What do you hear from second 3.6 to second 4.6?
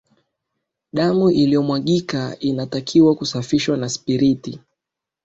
kwa spiriti